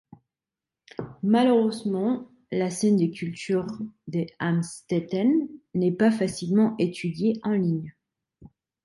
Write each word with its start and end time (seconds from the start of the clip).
Malheureusement, 1.21 2.27
la 2.51 2.71
scène 2.71 2.97
de 2.97 3.05
culture 3.05 3.67
de 4.07 4.25
Amstetten 4.39 5.47
n'est 5.75 5.91
pas 5.91 6.09
facilement 6.09 6.73
étudié 6.79 7.39
en 7.43 7.51
ligne. 7.51 7.93